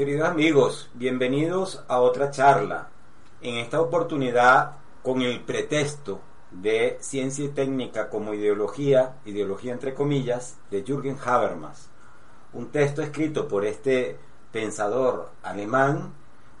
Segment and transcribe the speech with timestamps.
[0.00, 2.88] Queridos amigos, bienvenidos a otra charla.
[3.42, 10.56] En esta oportunidad, con el pretexto de Ciencia y Técnica como ideología, ideología entre comillas,
[10.70, 11.90] de Jürgen Habermas.
[12.54, 14.16] Un texto escrito por este
[14.50, 16.14] pensador alemán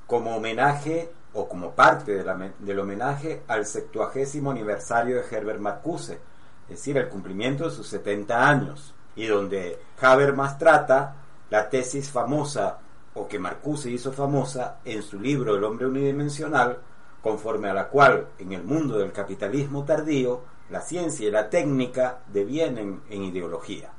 [0.06, 2.22] como homenaje o como parte
[2.58, 6.20] del homenaje al septuagésimo aniversario de Herbert Marcuse,
[6.64, 11.16] es decir, el cumplimiento de sus 70 años, y donde Habermas trata
[11.48, 12.80] la tesis famosa
[13.14, 16.78] o que Marcuse hizo famosa en su libro El hombre unidimensional,
[17.22, 22.20] conforme a la cual en el mundo del capitalismo tardío la ciencia y la técnica
[22.32, 23.90] devienen en ideología.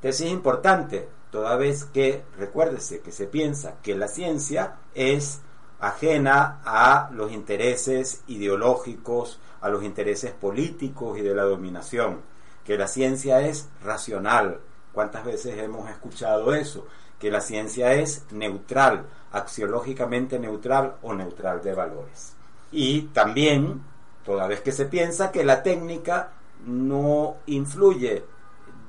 [0.00, 5.40] Tesis importante, toda vez que recuérdese que se piensa que la ciencia es
[5.80, 12.20] ajena a los intereses ideológicos, a los intereses políticos y de la dominación,
[12.64, 14.60] que la ciencia es racional.
[14.98, 16.88] ¿Cuántas veces hemos escuchado eso?
[17.20, 22.32] Que la ciencia es neutral, axiológicamente neutral o neutral de valores.
[22.72, 23.80] Y también,
[24.24, 26.32] toda vez que se piensa que la técnica
[26.66, 28.24] no influye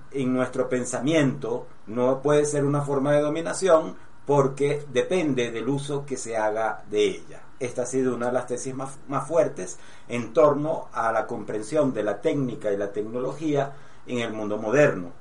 [0.10, 6.18] en nuestro pensamiento, no puede ser una forma de dominación porque depende del uso que
[6.18, 7.42] se haga de ella.
[7.60, 11.94] Esta ha sido una de las tesis más, más fuertes en torno a la comprensión
[11.94, 13.74] de la técnica y la tecnología
[14.08, 15.19] en el mundo moderno.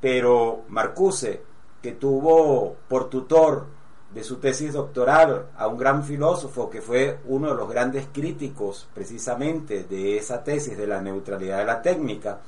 [0.00, 1.42] Pero Marcuse,
[1.82, 3.66] que tuvo por tutor
[4.12, 8.88] de su tesis doctoral a un gran filósofo que fue uno de los grandes críticos
[8.94, 12.40] precisamente de esa tesis de la neutralidad de la técnica.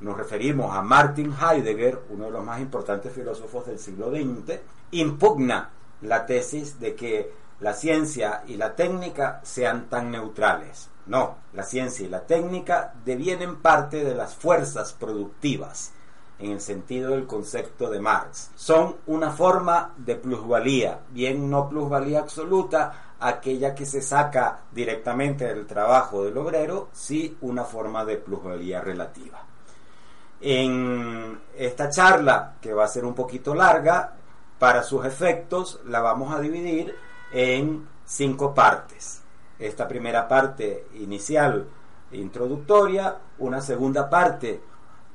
[0.00, 4.58] Nos referimos a Martin Heidegger, uno de los más importantes filósofos del siglo XX,
[4.92, 5.70] impugna
[6.02, 10.90] la tesis de que la ciencia y la técnica sean tan neutrales.
[11.06, 15.92] No, la ciencia y la técnica devienen parte de las fuerzas productivas
[16.38, 18.50] en el sentido del concepto de Marx.
[18.54, 25.66] Son una forma de plusvalía, bien no plusvalía absoluta, aquella que se saca directamente del
[25.66, 29.42] trabajo del obrero, sí una forma de plusvalía relativa.
[30.40, 34.12] En esta charla, que va a ser un poquito larga,
[34.58, 36.94] para sus efectos la vamos a dividir
[37.32, 39.22] en cinco partes.
[39.58, 41.66] Esta primera parte inicial,
[42.12, 44.60] introductoria, una segunda parte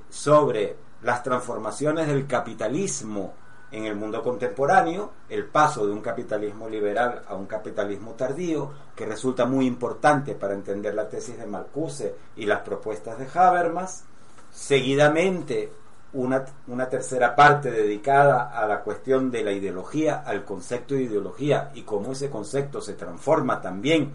[0.09, 3.33] sobre las transformaciones del capitalismo
[3.71, 9.05] en el mundo contemporáneo, el paso de un capitalismo liberal a un capitalismo tardío, que
[9.05, 14.03] resulta muy importante para entender la tesis de Marcuse y las propuestas de Habermas.
[14.51, 15.71] Seguidamente,
[16.13, 21.71] una, una, tercera parte dedicada a la cuestión de la ideología, al concepto de ideología
[21.73, 24.11] y cómo ese concepto se transforma también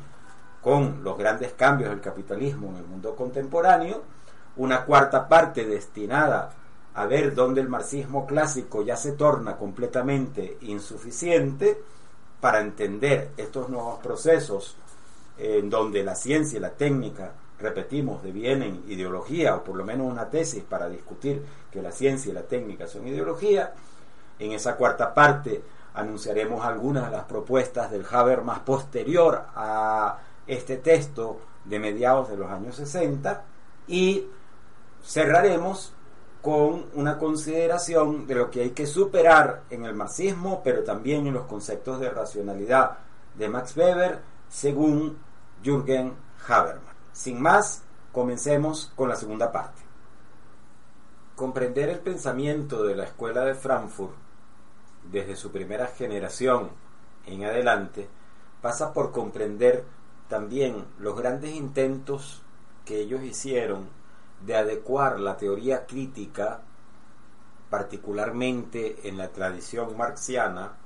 [0.60, 4.02] con los grandes cambios del capitalismo en el mundo contemporáneo.
[4.56, 6.50] Una cuarta parte destinada
[6.96, 11.78] a ver dónde el marxismo clásico ya se torna completamente insuficiente
[12.40, 14.76] para entender estos nuevos procesos
[15.36, 20.30] en donde la ciencia y la técnica, repetimos, devienen ideología, o por lo menos una
[20.30, 23.74] tesis para discutir que la ciencia y la técnica son ideología.
[24.38, 31.40] En esa cuarta parte anunciaremos algunas de las propuestas del Habermas posterior a este texto
[31.66, 33.42] de mediados de los años 60
[33.86, 34.26] y
[35.04, 35.92] cerraremos
[36.46, 41.34] con una consideración de lo que hay que superar en el marxismo, pero también en
[41.34, 42.98] los conceptos de racionalidad
[43.36, 45.18] de Max Weber, según
[45.64, 46.14] Jürgen
[46.46, 46.94] Habermas.
[47.10, 49.82] Sin más, comencemos con la segunda parte.
[51.34, 54.14] Comprender el pensamiento de la escuela de Frankfurt
[55.10, 56.70] desde su primera generación
[57.26, 58.06] en adelante
[58.62, 59.84] pasa por comprender
[60.28, 62.44] también los grandes intentos
[62.84, 63.95] que ellos hicieron
[64.46, 66.60] de adecuar la teoría crítica,
[67.68, 70.76] particularmente en la tradición marxiana,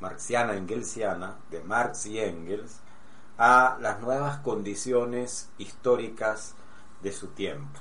[0.00, 2.80] marxiana engelsiana, de Marx y Engels,
[3.36, 6.54] a las nuevas condiciones históricas
[7.02, 7.78] de su tiempo.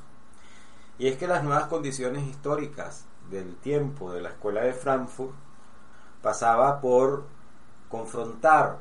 [0.99, 5.33] Y es que las nuevas condiciones históricas del tiempo de la escuela de Frankfurt
[6.21, 7.25] pasaba por
[7.89, 8.79] confrontar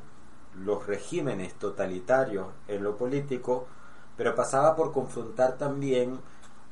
[0.55, 3.69] los regímenes totalitarios en lo político
[4.21, 6.21] pero pasaba por confrontar también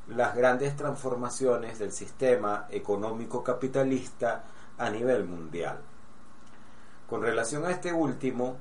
[0.09, 4.45] las grandes transformaciones del sistema económico capitalista
[4.79, 5.79] a nivel mundial.
[7.09, 8.57] Con relación a este último,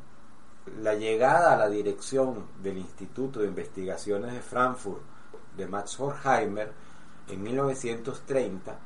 [0.82, 5.02] la llegada a la dirección del Instituto de Investigaciones de Frankfurt
[5.56, 6.72] de Max Horkheimer
[7.30, 8.78] en 1930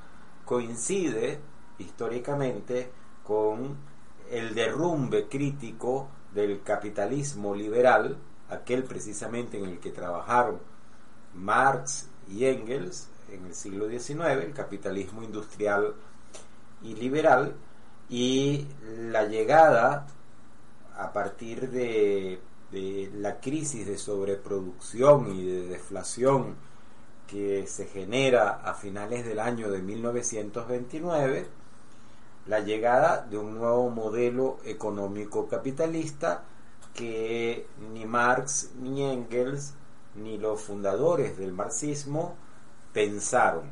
[0.46, 1.40] coincide
[1.80, 2.92] históricamente
[3.24, 3.78] con
[4.30, 8.18] el derrumbe crítico del capitalismo liberal
[8.50, 10.60] aquel precisamente en el que trabajaron
[11.34, 15.94] Marx y Engels en el siglo XIX, el capitalismo industrial
[16.82, 17.56] y liberal,
[18.10, 18.68] y
[19.10, 20.08] la llegada
[20.98, 22.42] a partir de,
[22.72, 26.56] de la crisis de sobreproducción y de deflación
[27.28, 31.48] que se genera a finales del año de 1929,
[32.48, 36.44] la llegada de un nuevo modelo económico capitalista
[36.94, 39.76] que ni Marx ni Engels
[40.16, 42.36] ni los fundadores del marxismo
[42.94, 43.70] pensaron,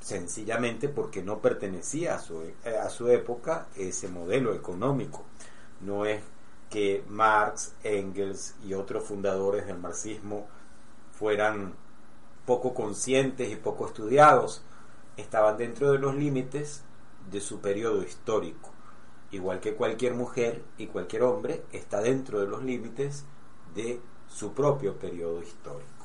[0.00, 2.42] sencillamente porque no pertenecía a su,
[2.82, 5.24] a su época ese modelo económico.
[5.80, 6.22] No es
[6.70, 10.46] que Marx, Engels y otros fundadores del marxismo
[11.12, 11.74] fueran
[12.44, 14.62] poco conscientes y poco estudiados,
[15.16, 16.82] estaban dentro de los límites
[17.30, 18.70] de su periodo histórico.
[19.30, 23.24] Igual que cualquier mujer y cualquier hombre está dentro de los límites
[23.74, 25.96] de su propio periodo histórico.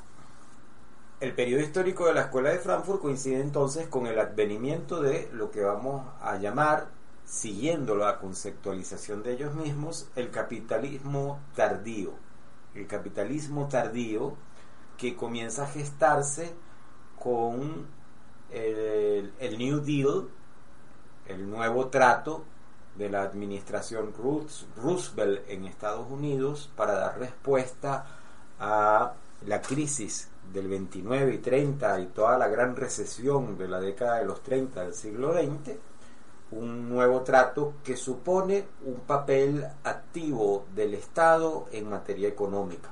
[1.20, 5.50] El periodo histórico de la Escuela de Frankfurt coincide entonces con el advenimiento de lo
[5.52, 6.88] que vamos a llamar,
[7.24, 12.12] siguiendo la conceptualización de ellos mismos, el capitalismo tardío.
[12.74, 14.34] El capitalismo tardío
[14.98, 16.54] que comienza a gestarse
[17.18, 17.86] con
[18.50, 20.28] el, el New Deal,
[21.28, 22.44] el nuevo trato
[22.96, 24.12] de la administración
[24.76, 28.06] Roosevelt en Estados Unidos para dar respuesta
[28.58, 29.14] a
[29.46, 34.26] la crisis del 29 y 30 y toda la gran recesión de la década de
[34.26, 35.76] los 30 del siglo XX,
[36.50, 42.90] un nuevo trato que supone un papel activo del Estado en materia económica.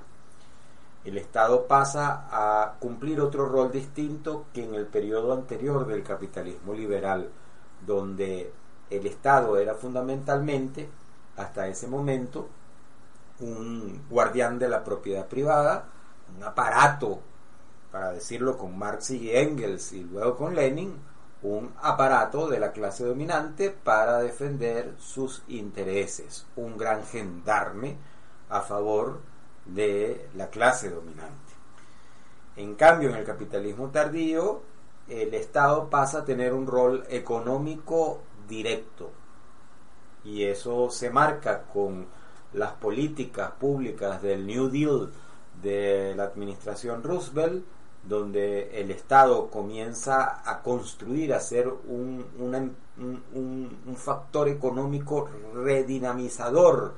[1.05, 6.75] El Estado pasa a cumplir otro rol distinto que en el periodo anterior del capitalismo
[6.75, 7.31] liberal,
[7.87, 8.53] donde
[8.91, 10.89] el Estado era fundamentalmente,
[11.37, 12.49] hasta ese momento,
[13.41, 15.87] un guardián de la propiedad privada,
[16.37, 17.21] un aparato,
[17.91, 20.95] para decirlo con Marx y Engels y luego con Lenin,
[21.43, 27.97] un aparato de la clase dominante para defender sus intereses, un gran gendarme
[28.49, 29.21] a favor
[29.65, 31.35] de la clase dominante.
[32.57, 34.63] En cambio, en el capitalismo tardío,
[35.09, 38.21] el Estado pasa a tener un rol económico
[38.51, 39.11] directo.
[40.25, 42.07] Y eso se marca con
[42.53, 45.11] las políticas públicas del New Deal
[45.63, 47.65] de la administración Roosevelt,
[48.03, 52.27] donde el Estado comienza a construir, a ser un,
[52.99, 56.95] un factor económico redinamizador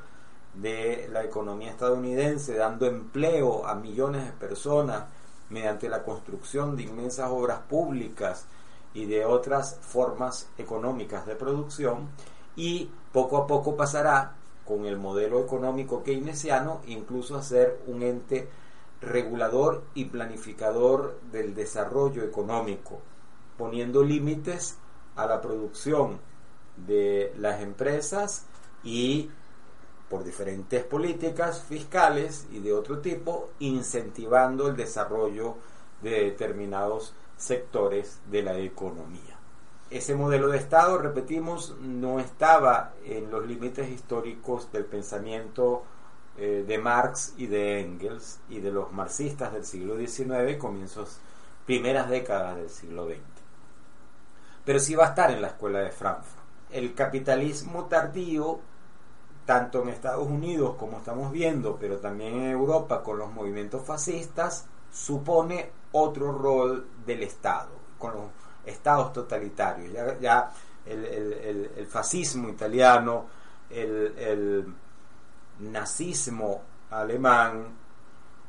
[0.55, 5.05] de la economía estadounidense, dando empleo a millones de personas
[5.51, 8.47] mediante la construcción de inmensas obras públicas
[8.95, 12.09] y de otras formas económicas de producción
[12.57, 14.37] y poco a poco pasará
[14.67, 18.49] con el modelo económico keynesiano incluso a ser un ente
[19.01, 23.01] regulador y planificador del desarrollo económico,
[23.59, 24.79] poniendo límites
[25.17, 26.21] a la producción
[26.77, 28.47] de las empresas
[28.85, 29.29] y
[30.09, 35.57] por diferentes políticas fiscales y de otro tipo, incentivando el desarrollo
[36.03, 39.39] de determinados sectores de la economía.
[39.91, 45.85] Ese modelo de Estado, repetimos, no estaba en los límites históricos del pensamiento
[46.39, 51.19] eh, de Marx y de Engels y de los marxistas del siglo XIX, comienzos,
[51.67, 53.19] primeras décadas del siglo XX.
[54.65, 56.43] Pero sí va a estar en la escuela de Frankfurt.
[56.71, 58.61] El capitalismo tardío
[59.45, 64.67] tanto en Estados Unidos como estamos viendo, pero también en Europa con los movimientos fascistas,
[64.93, 68.25] supone otro rol del Estado, con los
[68.65, 70.21] estados totalitarios.
[70.21, 70.53] Ya,
[70.87, 73.27] el, fascismo italiano,
[73.71, 74.67] el
[75.61, 77.67] nazismo alemán,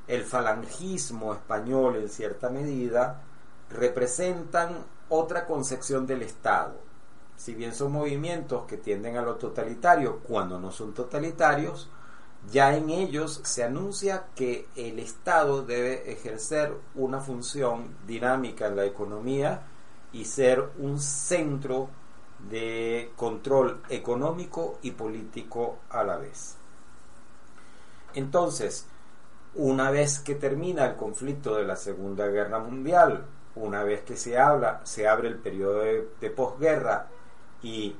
[0.08, 3.22] el falangismo español en cierta medida,
[3.70, 6.94] representan otra concepción del Estado
[7.36, 11.90] si bien son movimientos que tienden a lo totalitario cuando no son totalitarios,
[12.52, 18.86] ya en ellos se anuncia que el Estado debe ejercer una función dinámica en la
[18.86, 19.62] economía
[20.12, 21.90] y ser un centro
[22.50, 26.58] de control económico y político a la vez.
[28.14, 28.88] Entonces,
[29.56, 34.38] una vez que termina el conflicto de la Segunda Guerra Mundial, una vez que se
[34.38, 37.08] habla, se abre el periodo de, de posguerra
[37.62, 37.96] y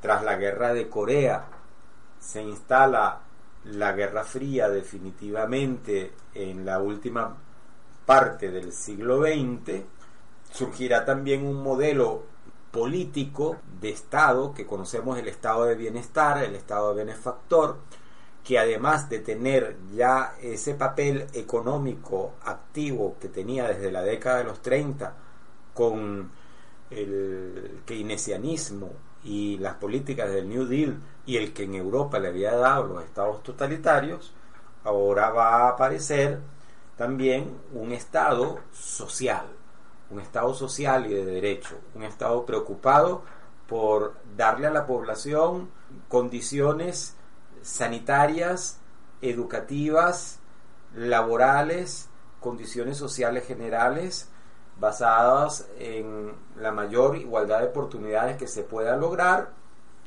[0.00, 1.46] tras la guerra de Corea
[2.18, 3.20] se instala
[3.64, 7.36] la Guerra Fría definitivamente en la última
[8.06, 9.82] parte del siglo XX,
[10.50, 12.24] surgirá también un modelo
[12.70, 17.78] político de Estado, que conocemos el Estado de bienestar, el Estado de benefactor,
[18.44, 24.44] que además de tener ya ese papel económico activo que tenía desde la década de
[24.44, 25.14] los 30
[25.74, 26.30] con
[26.90, 28.90] el keynesianismo
[29.24, 33.04] y las políticas del New Deal y el que en Europa le había dado los
[33.04, 34.32] estados totalitarios,
[34.84, 36.40] ahora va a aparecer
[36.96, 39.46] también un estado social,
[40.10, 43.22] un estado social y de derecho, un estado preocupado
[43.66, 45.70] por darle a la población
[46.08, 47.16] condiciones
[47.62, 48.78] sanitarias,
[49.22, 50.40] educativas,
[50.94, 52.08] laborales,
[52.40, 54.28] condiciones sociales generales
[54.80, 59.50] basadas en la mayor igualdad de oportunidades que se pueda lograr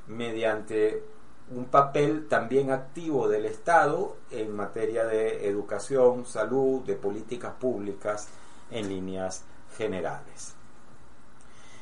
[0.07, 1.03] mediante
[1.51, 8.27] un papel también activo del Estado en materia de educación, salud, de políticas públicas
[8.71, 9.43] en líneas
[9.77, 10.55] generales.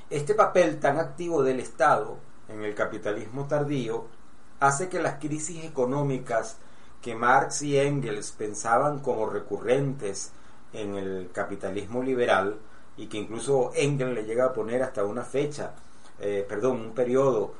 [0.09, 2.17] Este papel tan activo del Estado
[2.49, 4.07] en el capitalismo tardío
[4.59, 6.57] hace que las crisis económicas
[7.01, 10.31] que Marx y Engels pensaban como recurrentes
[10.73, 12.57] en el capitalismo liberal
[13.01, 15.71] y que incluso Engels le llega a poner hasta una fecha,
[16.19, 17.51] eh, perdón, un periodo,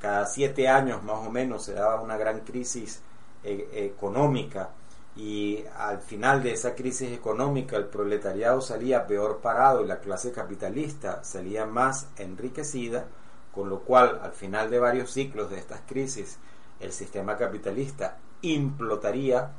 [0.00, 3.02] cada siete años más o menos se daba una gran crisis
[3.44, 4.70] eh, económica
[5.14, 10.32] y al final de esa crisis económica el proletariado salía peor parado y la clase
[10.32, 13.04] capitalista salía más enriquecida,
[13.52, 16.38] con lo cual al final de varios ciclos de estas crisis
[16.80, 19.50] el sistema capitalista implotaría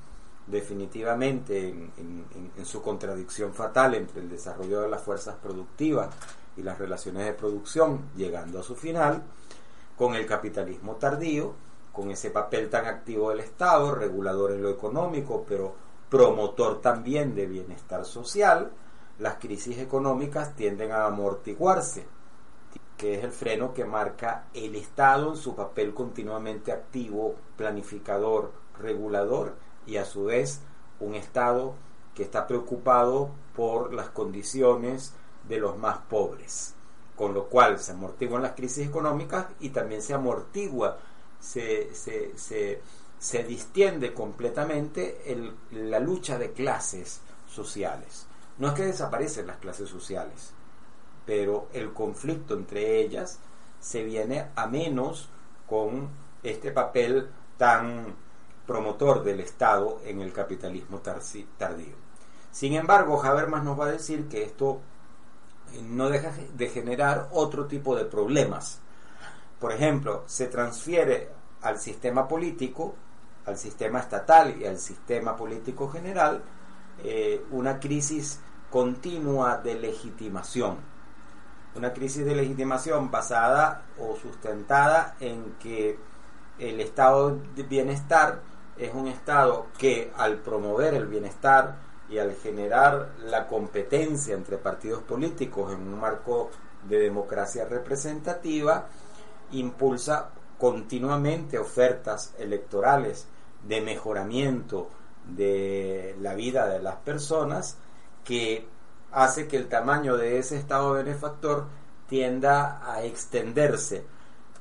[0.48, 6.10] definitivamente en, su contradicción fatal entre el desarrollo de las fuerzas productivas
[6.56, 9.24] y las relaciones de producción, llegando a su final,
[9.98, 11.54] con el capitalismo tardío,
[11.92, 15.76] con ese papel tan activo del Estado, regulador en lo económico, pero
[16.10, 18.72] promotor también de bienestar social,
[19.20, 22.06] las crisis económicas tienden a amortiguarse,
[22.98, 29.67] que es el freno que marca el Estado en su papel continuamente activo, planificador, regulador
[29.88, 30.60] y a su vez
[31.00, 31.74] un Estado
[32.14, 35.14] que está preocupado por las condiciones
[35.48, 36.74] de los más pobres,
[37.16, 40.98] con lo cual se amortiguan las crisis económicas y también se amortigua,
[41.40, 45.22] se, se, distiende completamente
[45.72, 48.26] la lucha de clases sociales.
[48.58, 50.52] No es que desaparecen las clases sociales,
[51.26, 53.40] pero el conflicto entre ellas
[53.80, 55.30] se viene a menos
[55.68, 56.10] con
[56.44, 58.16] este papel tan
[58.68, 61.96] promotor del Estado en el capitalismo tardío.
[62.52, 64.82] Sin embargo, Habermas nos va a decir que esto
[65.74, 68.80] eh, no deja de generar otro tipo de problemas.
[69.60, 71.30] Por ejemplo, se transfiere
[71.62, 72.96] al sistema político,
[73.46, 76.44] al sistema estatal y al sistema político general
[77.04, 80.78] eh, una crisis continua de legitimación.
[81.76, 85.98] Una crisis de legitimación basada o sustentada en que
[86.60, 88.42] el estado de bienestar
[88.78, 91.76] es un Estado que al promover el bienestar
[92.10, 96.50] y al generar la competencia entre partidos políticos en un marco
[96.88, 98.88] de democracia representativa,
[99.52, 103.28] impulsa continuamente ofertas electorales
[103.68, 104.90] de mejoramiento
[105.26, 107.78] de la vida de las personas
[108.24, 108.66] que
[109.12, 111.66] hace que el tamaño de ese estado benefactor
[112.08, 114.06] tienda a extenderse.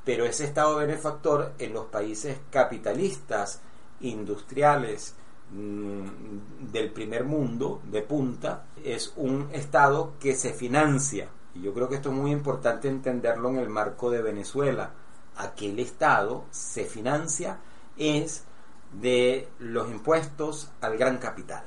[0.04, 3.61] Pero ese estado benefactor en los países capitalistas
[4.00, 5.15] industriales
[5.50, 11.29] mm, del primer mundo, de punta, es un Estado que se financia.
[11.55, 14.91] Y yo creo que esto es muy importante entenderlo en el marco de Venezuela.
[15.37, 17.59] Aquel Estado se financia
[17.97, 18.45] es
[18.93, 21.65] de los impuestos al gran capital,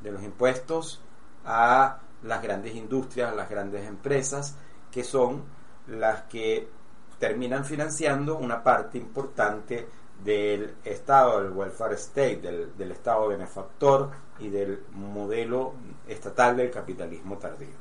[0.00, 1.00] de los impuestos
[1.44, 4.56] a las grandes industrias, a las grandes empresas,
[4.90, 5.44] que son
[5.86, 6.68] las que
[7.18, 9.86] terminan financiando una parte importante
[10.24, 12.40] del Estado, del welfare state,
[12.76, 15.74] del, Estado benefactor y del modelo
[16.06, 17.76] estatal del capitalismo tardío.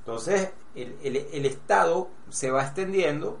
[0.00, 3.38] Entonces, el, el, Estado se va extendiendo,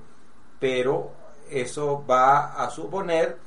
[0.58, 1.12] pero
[1.50, 3.38] eso va a suponer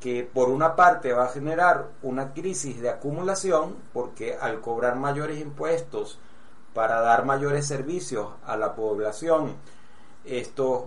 [0.00, 5.40] que por una parte va a generar una crisis de acumulación, porque al cobrar mayores
[5.40, 6.18] impuestos
[6.74, 9.56] para dar mayores servicios a la población,
[10.24, 10.84] estos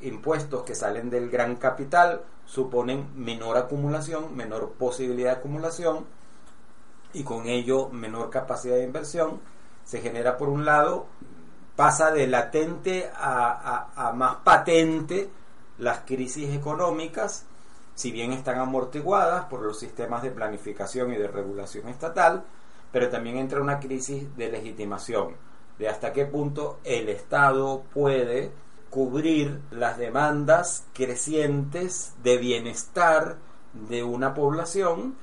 [0.00, 6.06] impuestos que salen del gran capital suponen menor acumulación, menor posibilidad de acumulación
[7.12, 9.40] y con ello menor capacidad de inversión.
[9.84, 11.06] Se genera por un lado,
[11.74, 15.28] pasa de latente a, más patente
[15.78, 17.44] las crisis económicas,
[17.94, 22.44] si bien están amortiguadas por los sistemas de planificación y de regulación estatal,
[22.92, 25.36] pero también entra una crisis de legitimación,
[25.78, 28.52] de hasta qué punto el Estado puede
[28.96, 33.36] cubrir las demandas crecientes de bienestar
[33.74, 35.16] de una población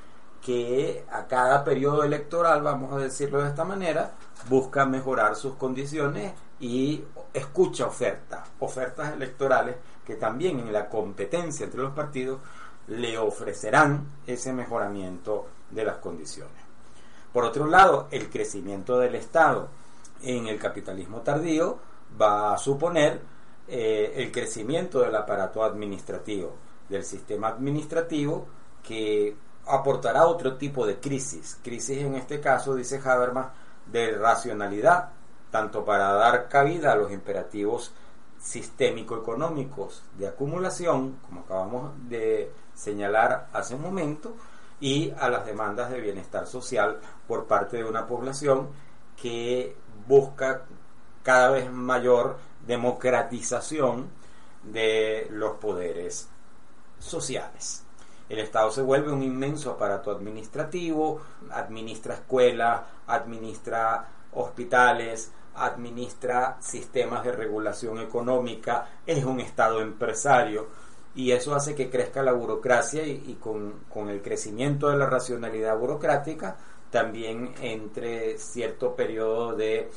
[0.45, 4.11] que a cada periodo electoral, vamos a decirlo de esta manera,
[4.47, 7.03] busca mejorar sus condiciones y
[7.33, 12.41] escucha ofertas, ofertas electorales que también en la competencia entre los partidos
[12.89, 16.61] le ofrecerán ese mejoramiento de las condiciones.
[17.33, 19.67] Por otro lado, el crecimiento del Estado
[20.21, 21.79] en el capitalismo tardío
[22.21, 23.32] va a suponer
[23.67, 26.55] eh, el crecimiento del aparato administrativo,
[26.89, 28.45] del sistema administrativo
[28.83, 31.57] que aportará otro tipo de crisis.
[31.63, 33.47] Crisis en este caso, dice Habermas,
[33.85, 35.09] de racionalidad,
[35.51, 37.93] tanto para dar cabida a los imperativos
[38.39, 44.35] sistémico-económicos de acumulación, como acabamos de señalar hace un momento,
[44.79, 48.67] y a las demandas de bienestar social por parte de una población
[49.15, 49.77] que
[50.07, 50.65] busca
[51.23, 54.09] cada vez mayor democratización
[54.63, 56.29] de los poderes
[56.99, 57.83] sociales.
[58.29, 67.31] El Estado se vuelve un inmenso aparato administrativo, administra escuelas, administra hospitales, administra sistemas de
[67.31, 70.67] regulación económica, es un Estado empresario
[71.15, 75.77] y eso hace que crezca la burocracia y, con, con, el crecimiento de la racionalidad
[75.77, 76.57] burocrática
[76.89, 79.91] también entre cierto periodo de,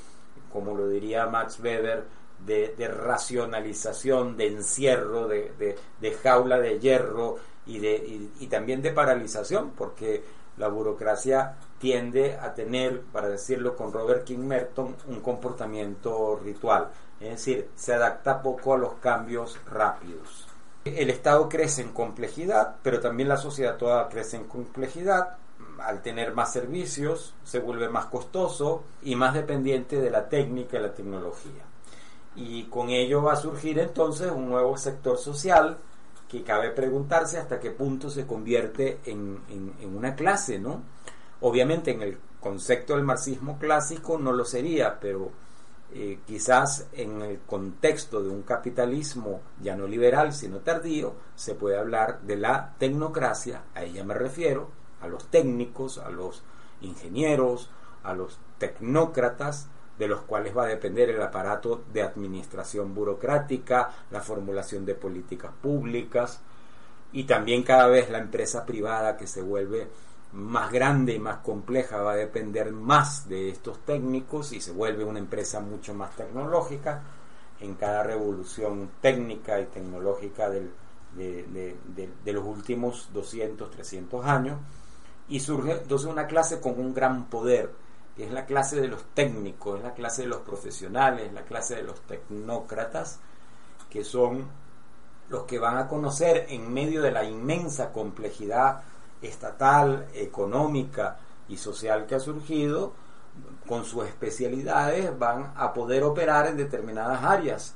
[0.53, 2.05] como lo diría Max Weber,
[2.45, 5.77] de, racionalización, de encierro, de,
[6.23, 10.23] jaula de hierro y, de, y, también de paralización, porque
[10.57, 16.89] la burocracia tiende a tener, para decirlo con Robert King Merton, un comportamiento ritual,
[17.21, 20.47] es decir, se adapta poco a los cambios rápidos.
[20.85, 25.37] El Estado crece en complejidad, pero también la sociedad toda crece en complejidad.
[25.81, 30.83] Al tener más servicios, se vuelve más costoso y más dependiente de la técnica y
[30.83, 31.66] la tecnología
[32.37, 35.79] y con ello va a surgir entonces un nuevo sector social
[36.29, 39.41] que cabe preguntarse hasta qué punto se convierte en,
[39.95, 40.83] una clase, ¿no?
[41.41, 45.31] Obviamente en el concepto del marxismo clásico no lo sería, pero
[45.93, 51.79] eh, quizás en el contexto de un capitalismo ya no liberal, sino tardío, se puede
[51.79, 56.43] hablar de la tecnocracia, a ella me refiero, a los técnicos, a los
[56.81, 57.71] ingenieros,
[58.03, 59.69] a los tecnócratas,
[59.99, 65.53] de los cuales va a depender el aparato de administración burocrática, la formulación de políticas
[65.61, 66.41] públicas
[67.13, 69.89] y también cada vez la empresa privada que se vuelve
[70.33, 75.05] más grande y más compleja va a depender más de estos técnicos y se vuelve
[75.05, 77.03] una empresa mucho más tecnológica
[77.61, 80.69] en cada revolución técnica y tecnológica de,
[81.17, 84.59] de, los últimos 200, 300 años.
[85.29, 87.71] Y surge entonces una clase con un gran poder
[88.19, 91.83] es la clase de los técnicos, es la clase de los profesionales, la clase de
[91.83, 93.21] los tecnócratas,
[93.91, 94.47] que son
[95.29, 98.83] los que van a conocer en medio de la inmensa complejidad
[99.23, 102.93] estatal, económica y social que ha surgido,
[103.67, 107.75] con sus especialidades van a poder operar en determinadas áreas.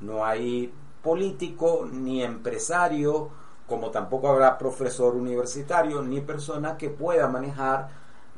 [0.00, 0.72] No hay
[1.02, 3.30] político ni empresario,
[3.66, 7.88] como tampoco habrá profesor universitario ni persona que pueda manejar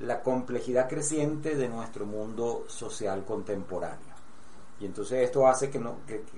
[0.01, 4.11] la complejidad creciente de nuestro mundo social contemporáneo.
[4.81, 5.81] Y entonces esto hace que,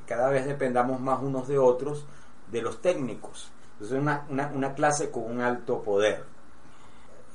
[0.04, 2.04] cada vez dependamos más unos de otros
[2.50, 3.52] de los técnicos.
[3.74, 6.24] Entonces es una, una, clase con un alto poder.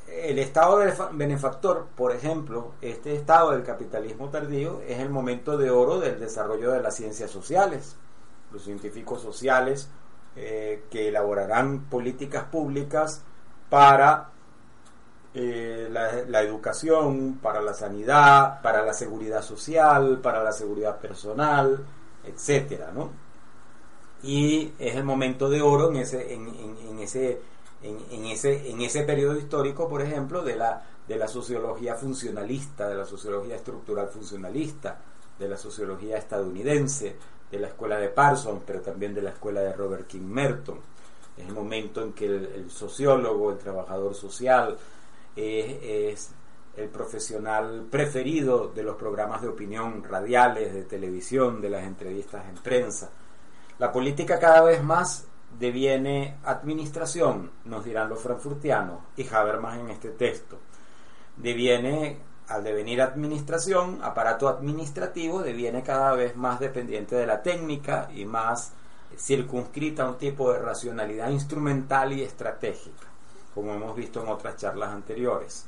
[0.07, 0.81] El estado
[1.13, 6.71] benefactor, por ejemplo, este estado del capitalismo tardío es el momento de oro del desarrollo
[6.71, 7.95] de las ciencias sociales.
[8.51, 9.89] Los científicos sociales
[10.35, 13.23] eh, que elaborarán políticas públicas
[13.69, 14.31] para
[15.39, 21.85] eh, la, educación, para la sanidad, para la seguridad social, para la seguridad personal,
[22.25, 23.11] etcétera, ¿no?
[24.23, 27.39] Y es el momento de oro en ese, en, ese,
[27.83, 32.95] en, ese, en ese periodo histórico, por ejemplo, de la, de la sociología funcionalista, de
[32.95, 34.97] la sociología estructural funcionalista,
[35.37, 37.15] de la sociología estadounidense,
[37.51, 40.79] de la escuela de Parsons, pero también de la escuela de Robert King Merton.
[41.37, 44.75] Es el momento en que el sociólogo, el trabajador social,
[45.37, 46.31] es,
[46.75, 52.55] el profesional preferido de los programas de opinión radiales, de televisión, de las entrevistas en
[52.55, 53.09] prensa.
[53.79, 55.25] La política cada vez más
[55.59, 60.59] deviene administración, nos dirán los frankfurtianos, y Habermas en este texto.
[61.35, 68.25] Deviene, al devenir administración, aparato administrativo, deviene cada vez más dependiente de la técnica y
[68.25, 68.73] más
[69.17, 73.06] circunscrita a un tipo de racionalidad instrumental y estratégica
[73.57, 75.65] como hemos visto en otras charlas anteriores.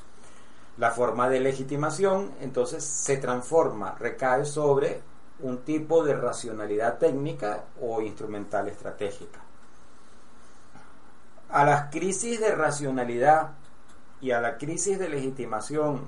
[0.77, 5.01] La forma de legitimación entonces se transforma, recae sobre
[5.39, 9.39] un tipo de racionalidad técnica o instrumental estratégica.
[11.49, 13.53] A las crisis de racionalidad
[14.21, 16.01] y a la crisis de legitimación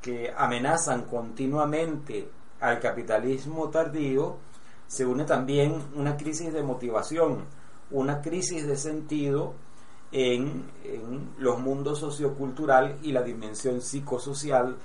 [0.00, 4.38] que amenazan continuamente al capitalismo tardío,
[4.86, 7.44] se une también una crisis de motivación,
[7.90, 9.67] una crisis de sentido
[10.12, 10.64] en,
[11.38, 14.76] los mundos sociocultural y la dimensión psicosocial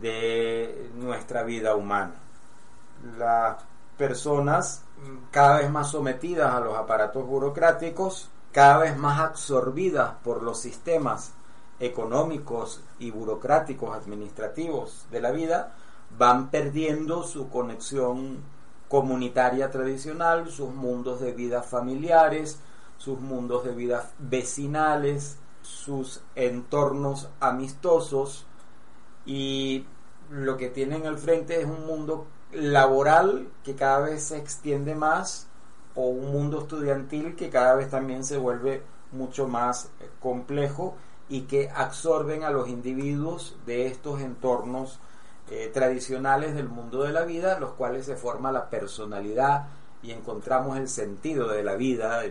[0.00, 2.14] de nuestra vida humana.
[3.18, 3.56] Las
[3.96, 4.82] personas
[5.30, 11.32] cada vez más sometidas a los aparatos burocráticos, cada vez más absorbidas por los sistemas
[11.78, 15.74] económicos y burocráticos administrativos de la vida,
[16.16, 18.38] van perdiendo su conexión
[18.88, 22.58] comunitaria tradicional, sus mundos de vida familiares,
[22.98, 28.46] sus mundos de vida vecinales, sus entornos amistosos
[29.24, 29.86] y
[30.30, 35.48] lo que tienen al frente es un mundo laboral que cada vez se extiende más
[35.94, 38.82] o un mundo estudiantil que cada vez también se vuelve
[39.12, 40.96] mucho más complejo
[41.28, 45.00] y que absorben a los individuos de estos entornos
[45.50, 49.68] eh, tradicionales del mundo de la vida, los cuales se forma la personalidad
[50.02, 52.22] y encontramos el sentido de la vida,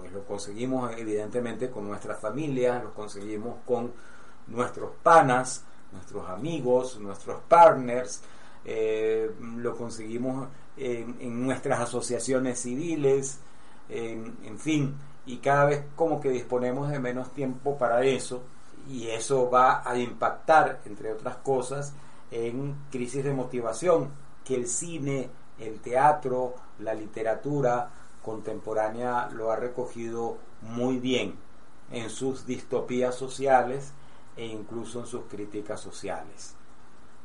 [0.00, 3.92] pues lo conseguimos evidentemente con nuestras familias, lo conseguimos con
[4.46, 8.22] nuestros panas, nuestros amigos, nuestros partners,
[8.64, 13.40] eh, lo conseguimos en, nuestras asociaciones civiles,
[13.90, 14.94] en, fin,
[15.26, 18.42] y cada vez como que disponemos de menos tiempo para eso,
[18.88, 21.92] y eso va a impactar, entre otras cosas,
[22.30, 24.10] en crisis de motivación,
[24.44, 27.90] que el cine, el teatro, la literatura
[28.30, 31.34] contemporánea lo ha recogido muy bien
[31.90, 33.92] en sus distopías sociales
[34.36, 36.54] e incluso en sus críticas sociales.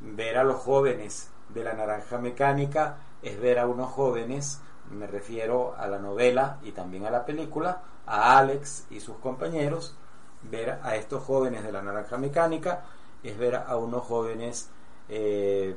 [0.01, 5.75] Ver a los jóvenes de la naranja mecánica es ver a unos jóvenes, me refiero
[5.77, 9.95] a la novela y también a la película, a Alex y sus compañeros,
[10.41, 12.83] ver a estos jóvenes de la naranja mecánica
[13.21, 14.71] es ver a unos jóvenes
[15.07, 15.75] eh,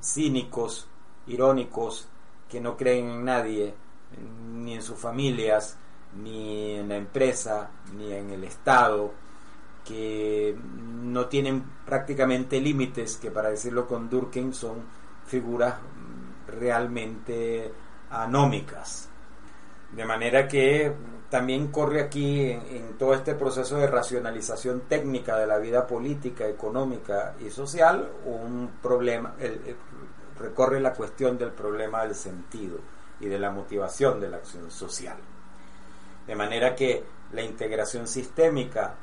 [0.00, 0.86] cínicos,
[1.26, 2.08] irónicos,
[2.48, 3.74] que no creen en nadie,
[4.52, 5.76] ni en sus familias,
[6.22, 9.12] ni en la empresa, ni en el Estado,
[9.84, 10.56] que
[11.02, 14.82] no tienen prácticamente límites, que para decirlo con Durkheim son
[15.26, 15.76] figuras
[16.46, 17.72] realmente
[18.10, 19.08] anómicas.
[19.92, 20.92] De manera que
[21.30, 27.34] también corre aquí en, todo este proceso de racionalización técnica de la vida política, económica
[27.40, 29.34] y social un problema,
[30.38, 32.78] recorre la cuestión del problema del sentido
[33.20, 35.16] y de la motivación de la acción social.
[36.26, 38.94] De manera que la integración sistémica,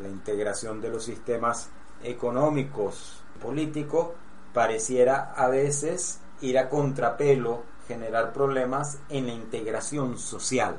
[0.00, 1.70] la integración de los sistemas
[2.02, 4.08] económicos, políticos,
[4.52, 10.76] pareciera a veces ir a contrapelo, generar problemas en la integración social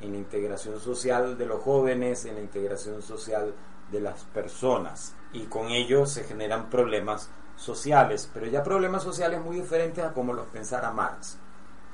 [0.00, 3.54] en la integración social de los jóvenes, en la integración social
[3.90, 5.14] de las personas.
[5.32, 10.32] Y con ello se generan problemas sociales, pero ya problemas sociales muy diferentes a como
[10.32, 11.38] los pensara Marx.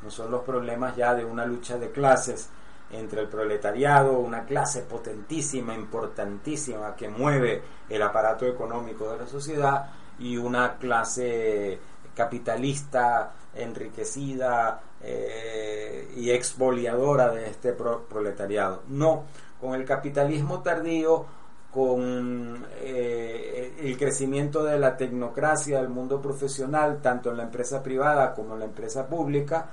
[0.05, 2.51] No son los problemas ya de una lucha de clases
[2.91, 9.91] entre el proletariado, una clase potentísima, importantísima, que mueve el aparato económico de la sociedad,
[10.19, 11.79] y una clase
[12.15, 18.83] capitalista enriquecida eh, y expoliadora de este proletariado.
[18.89, 19.25] No,
[19.61, 21.27] con el capitalismo tardío,
[21.73, 28.35] con eh, el crecimiento de la tecnocracia del mundo profesional, tanto en la empresa privada
[28.35, 29.67] como en la empresa pública,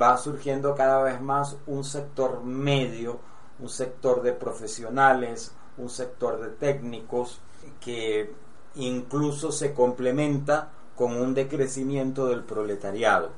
[0.00, 3.20] va surgiendo cada vez más un sector medio,
[3.58, 7.40] un sector de profesionales, un sector de técnicos
[7.80, 8.32] que
[8.74, 13.30] incluso se complementa con un decrecimiento del proletariado,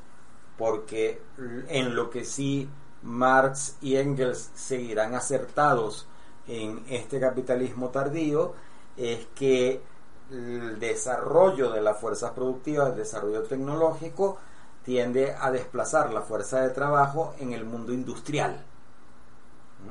[0.56, 1.20] porque
[1.68, 2.68] en lo que sí
[3.02, 6.06] Marx y Engels seguirán acertados
[6.48, 8.54] en este capitalismo tardío
[8.96, 9.80] es que
[10.30, 14.38] el desarrollo de las fuerzas productivas, el desarrollo tecnológico,
[14.87, 18.64] tiende a desplazar la fuerza de trabajo en el mundo industrial.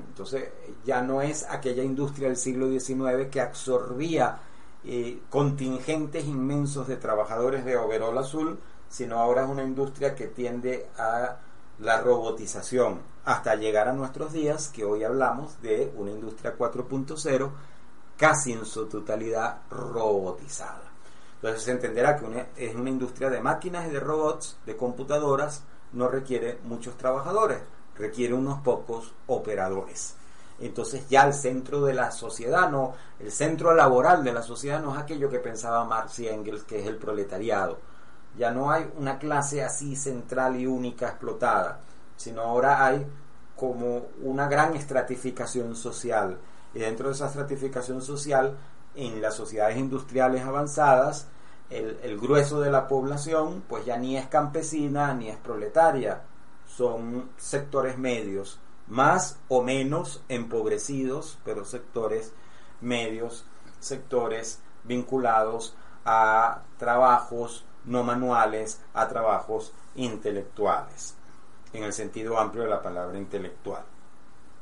[0.08, 0.50] Entonces
[0.86, 4.40] ya no es aquella industria del siglo XIX que absorbía
[4.86, 10.88] eh, contingentes inmensos de trabajadores de overol azul, sino ahora es una industria que tiende
[10.98, 11.40] a
[11.80, 17.52] la robotización hasta llegar a nuestros días, que hoy hablamos de una industria 4.0
[18.16, 20.85] casi en su totalidad robotizada.
[21.46, 26.08] Entonces se entenderá que es una industria de máquinas y de robots, de computadoras, no
[26.08, 27.60] requiere muchos trabajadores,
[27.96, 30.16] requiere unos pocos operadores
[30.60, 34.94] entonces ya el centro de la sociedad no, el centro laboral de la sociedad no
[34.94, 37.78] es aquello que pensaba Marx y Engels, que es el proletariado.
[38.38, 41.80] Ya no hay una clase así central y única explotada,
[42.16, 43.06] sino ahora hay
[43.56, 46.38] como una gran estratificación social.
[46.74, 48.58] Y dentro de esa estratificación social,
[48.96, 51.28] en las sociedades industriales avanzadas,
[51.70, 56.22] el, grueso de la población pues ya ni es campesina ni es proletaria,
[56.66, 62.34] son sectores medios, más o menos empobrecidos, pero sectores
[62.82, 63.46] medios,
[63.80, 65.76] sectores vinculados
[66.06, 71.16] a trabajos no manuales, a trabajos intelectuales,
[71.74, 73.84] en el sentido amplio de la palabra intelectual.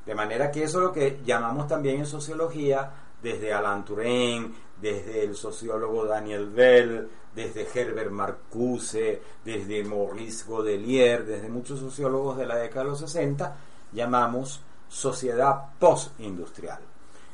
[0.06, 2.92] De manera que eso es lo que llamamos también en sociología,
[3.24, 11.48] desde Alain Touraine, desde el sociólogo Daniel Bell, desde Herbert Marcuse, desde Maurice Godelier, desde
[11.48, 13.56] muchos sociólogos de la década de los 60,
[13.94, 16.80] llamamos sociedad postindustrial.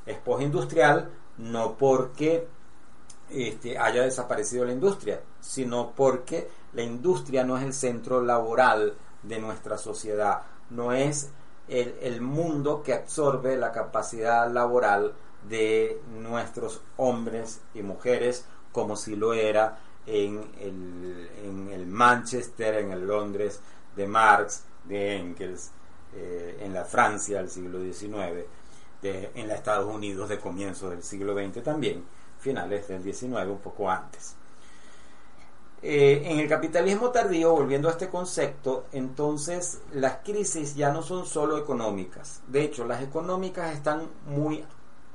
[0.06, 2.48] Es postindustrial no porque
[3.30, 9.40] este, haya desaparecido la industria, sino porque la industria no es el centro laboral de
[9.40, 11.32] nuestra sociedad, no es
[11.68, 15.14] el mundo que absorbe la capacidad laboral
[15.48, 22.92] de nuestros hombres y mujeres como si lo era en el, en el Manchester, en
[22.92, 23.62] el Londres
[23.96, 25.72] de Marx, de Engels,
[26.16, 28.46] eh, en la Francia del siglo XIX,
[29.02, 32.04] en los Estados Unidos de comienzos del siglo XX también,
[32.40, 34.36] finales del XIX, un poco antes.
[35.82, 41.26] Eh, en el capitalismo tardío, volviendo a este concepto, entonces las crisis ya no son
[41.26, 42.42] solo económicas.
[42.48, 44.66] De hecho, las económicas están muy,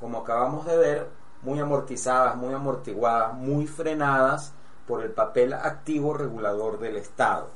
[0.04, 1.08] como acabamos de ver,
[1.40, 4.52] muy amortizadas, muy amortiguadas, muy frenadas
[4.86, 7.48] por el papel activo regulador del Estado.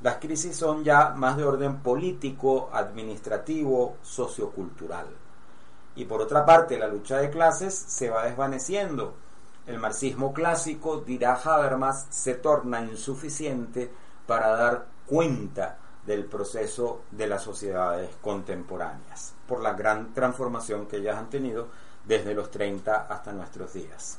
[0.00, 5.08] Las crisis son ya más de orden político, administrativo, sociocultural.
[5.96, 9.14] Y por otra parte, la lucha de clases se va desvaneciendo.
[9.66, 13.90] El marxismo clásico, dirá Habermas, se torna insuficiente
[14.28, 21.16] para dar cuenta del proceso de las sociedades contemporáneas, por la gran transformación que ellas
[21.16, 21.68] han tenido
[22.04, 24.18] desde los 30 hasta nuestros días.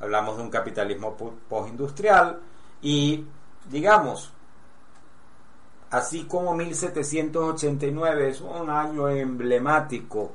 [0.00, 1.16] Hablamos de un capitalismo
[1.48, 2.40] postindustrial
[2.80, 3.24] y,
[3.70, 4.32] digamos,
[5.90, 10.32] así como 1789 es un año emblemático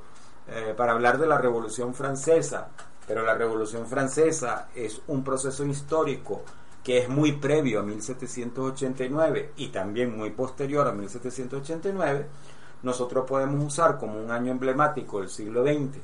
[0.48, 2.70] eh, para hablar de la Revolución Francesa,
[3.06, 6.44] pero la Revolución Francesa es un proceso histórico
[6.84, 12.26] que es muy previo a 1789 y también muy posterior a 1789,
[12.84, 15.98] nosotros podemos usar como un año emblemático del siglo XX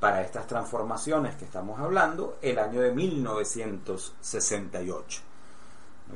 [0.00, 5.20] para estas transformaciones que estamos hablando el año de 1968.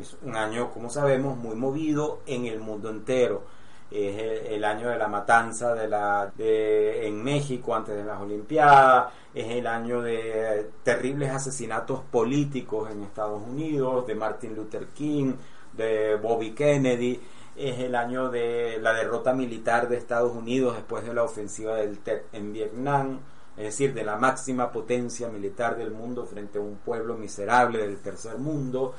[0.01, 3.42] Es un año, como sabemos, muy movido en el mundo entero.
[3.90, 9.49] Es el, año de la matanza de la, en México antes de las Olimpiadas, es
[9.49, 15.33] el año de terribles asesinatos políticos en Estados Unidos, de Martin Luther King,
[15.73, 17.18] de Bobby Kennedy,
[17.59, 21.99] es el año de la derrota militar de Estados Unidos después de la ofensiva del
[21.99, 23.21] TED en Vietnam
[23.59, 27.99] es decir, de la máxima potencia militar del mundo frente a un pueblo miserable del
[27.99, 28.94] tercer mundo.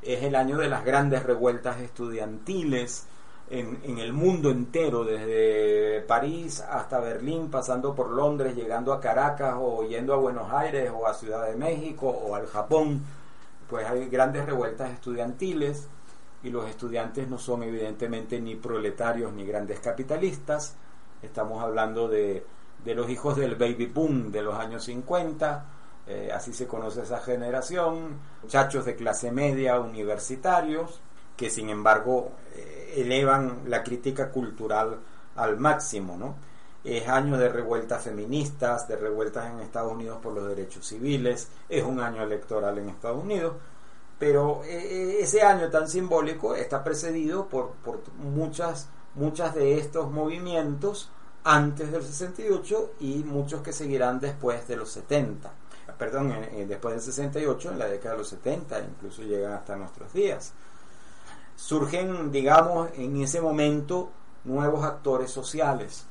[0.00, 3.06] Es el año de las grandes revueltas estudiantiles
[3.50, 9.84] en, el mundo entero, desde París hasta Berlín, pasando por Londres, llegando a Caracas o
[9.84, 13.02] yendo a Buenos Aires o a Ciudad de México o al Japón.
[13.68, 15.88] Pues hay grandes revueltas estudiantiles
[16.46, 20.76] y los estudiantes no son evidentemente ni proletarios ni grandes capitalistas.
[21.22, 22.44] Estamos hablando de
[22.86, 25.64] de los hijos del baby boom de los años 50,
[26.06, 31.00] eh, así se conoce esa generación, muchachos de clase media, universitarios,
[31.36, 35.00] que sin embargo eh, elevan la crítica cultural
[35.34, 36.36] al máximo, ¿no?
[36.84, 41.82] Es año de revueltas feministas, de revueltas en Estados Unidos por los derechos civiles, es
[41.82, 43.54] un año electoral en Estados Unidos,
[44.18, 51.10] pero eh, ese año tan simbólico está precedido por, por muchas, muchas de estos movimientos
[51.44, 55.52] antes del 68 y muchos que seguirán después de los 70.
[55.98, 56.34] Perdón,
[56.68, 60.52] después del 68, en la década de los 70, incluso llegan hasta nuestros días.
[61.54, 64.10] Surgen, digamos, en ese momento
[64.44, 66.04] nuevos actores sociales.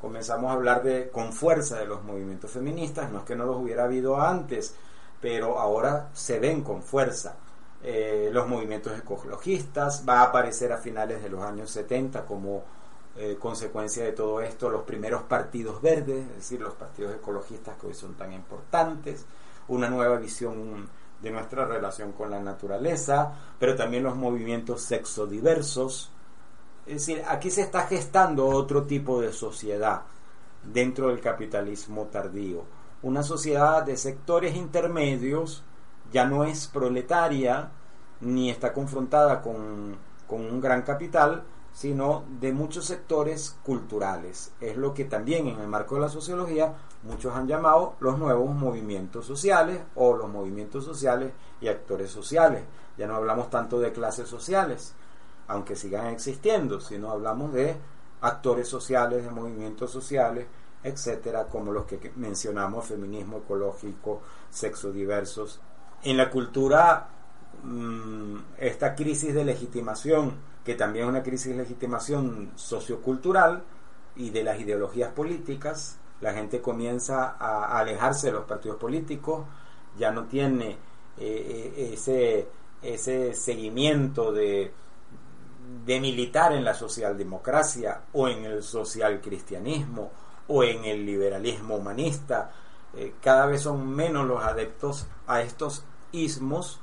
[0.00, 3.56] Comenzamos a hablar de, con fuerza de los movimientos feministas, no es que no los
[3.56, 4.74] hubiera habido antes,
[5.20, 7.36] pero ahora se ven con fuerza.
[7.82, 12.62] Eh, los movimientos ecologistas, va a aparecer a finales de los años 70 como
[13.16, 17.88] eh, consecuencia de todo esto los primeros partidos verdes, es decir, los partidos ecologistas que
[17.88, 19.24] hoy son tan importantes,
[19.68, 20.88] una nueva visión
[21.20, 26.10] de nuestra relación con la naturaleza, pero también los movimientos sexodiversos.
[26.86, 30.02] Es decir, aquí se está gestando otro tipo de sociedad
[30.62, 32.64] dentro del capitalismo tardío.
[33.02, 35.64] Una sociedad de sectores intermedios
[36.12, 37.70] ya no es proletaria
[38.20, 44.52] ni está confrontada con, con un gran capital, sino de muchos sectores culturales.
[44.60, 48.54] Es lo que también en el marco de la sociología muchos han llamado los nuevos
[48.54, 52.64] movimientos sociales o los movimientos sociales y actores sociales.
[52.98, 54.94] Ya no hablamos tanto de clases sociales,
[55.48, 57.76] aunque sigan existiendo, sino hablamos de
[58.20, 60.46] actores sociales, de movimientos sociales,
[60.82, 65.60] etcétera, como los que mencionamos, feminismo ecológico, sexo diversos.
[66.02, 67.08] En la cultura,
[67.62, 73.62] mm, esta crisis de legitimación, que también es una crisis de legitimación sociocultural
[74.16, 79.46] y de las ideologías políticas, la gente comienza a alejarse de los partidos políticos,
[79.98, 80.76] ya no tiene eh,
[81.76, 82.46] eh, ese,
[82.82, 84.72] ese seguimiento de,
[85.84, 90.10] de militar en la socialdemocracia o en el socialcristianismo
[90.50, 92.50] o en el liberalismo humanista.
[92.94, 96.80] Eh, cada vez son menos los adeptos a estos ismos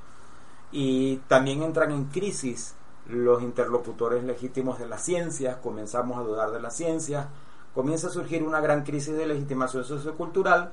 [0.72, 2.74] y también entran en crisis
[3.06, 7.26] los interlocutores legítimos de las ciencias, comenzamos a dudar de las ciencias,
[7.74, 10.72] comienza a surgir una gran crisis de legitimación sociocultural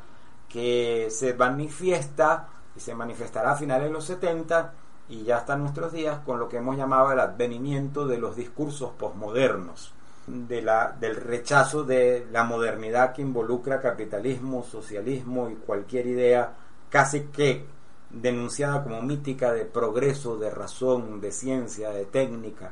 [0.49, 4.73] que se manifiesta y se manifestará a finales de los 70
[5.07, 8.91] y ya hasta nuestros días con lo que hemos llamado el advenimiento de los discursos
[8.97, 9.93] posmodernos,
[10.27, 16.53] de la, del rechazo de la modernidad que involucra capitalismo, socialismo y cualquier idea
[16.89, 17.65] casi que
[18.09, 22.71] denunciada como mítica de progreso, de razón, de ciencia, de técnica.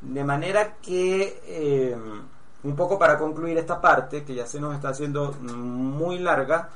[0.00, 1.96] De manera que, eh,
[2.62, 6.68] un poco para concluir esta parte, que ya se nos está haciendo muy larga,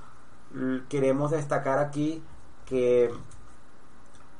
[0.89, 2.23] queremos destacar aquí
[2.65, 3.11] que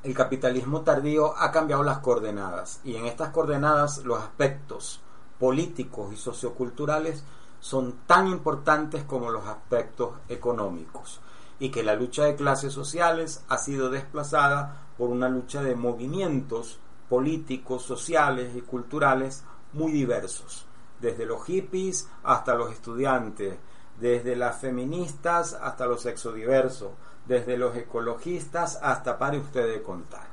[0.03, 5.01] el capitalismo tardío ha cambiado las coordenadas y en estas coordenadas los aspectos
[5.41, 7.23] políticos y socioculturales
[7.59, 11.19] son tan importantes como los aspectos económicos
[11.57, 16.77] y que la lucha de clases sociales ha sido desplazada por una lucha de movimientos
[17.09, 20.67] políticos, sociales y culturales muy diversos,
[20.99, 23.57] desde los hippies hasta los estudiantes,
[23.99, 26.91] desde las feministas hasta los sexodiversos,
[27.25, 30.30] desde los ecologistas hasta, pare usted de contar.